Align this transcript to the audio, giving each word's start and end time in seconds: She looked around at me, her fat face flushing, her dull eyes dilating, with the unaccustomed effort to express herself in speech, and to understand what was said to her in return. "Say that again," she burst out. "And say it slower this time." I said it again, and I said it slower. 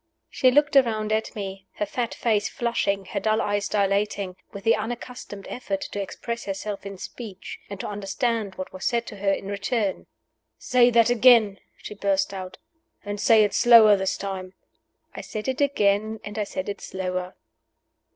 She 0.31 0.49
looked 0.49 0.75
around 0.75 1.11
at 1.13 1.35
me, 1.35 1.67
her 1.73 1.85
fat 1.85 2.15
face 2.15 2.49
flushing, 2.49 3.05
her 3.05 3.19
dull 3.19 3.39
eyes 3.39 3.69
dilating, 3.69 4.35
with 4.51 4.63
the 4.63 4.75
unaccustomed 4.75 5.45
effort 5.47 5.81
to 5.81 6.01
express 6.01 6.45
herself 6.45 6.87
in 6.87 6.97
speech, 6.97 7.59
and 7.69 7.79
to 7.81 7.87
understand 7.87 8.55
what 8.55 8.73
was 8.73 8.83
said 8.83 9.05
to 9.05 9.17
her 9.17 9.31
in 9.31 9.45
return. 9.45 10.07
"Say 10.57 10.89
that 10.89 11.11
again," 11.11 11.59
she 11.77 11.93
burst 11.93 12.33
out. 12.33 12.57
"And 13.05 13.19
say 13.21 13.43
it 13.43 13.53
slower 13.53 13.95
this 13.95 14.17
time." 14.17 14.55
I 15.13 15.21
said 15.21 15.47
it 15.47 15.61
again, 15.61 16.19
and 16.23 16.39
I 16.39 16.45
said 16.45 16.67
it 16.67 16.81
slower. 16.81 17.35